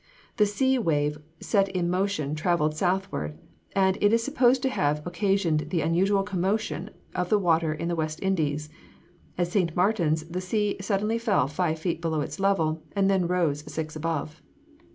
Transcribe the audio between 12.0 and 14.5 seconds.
below its level, and then rose six above.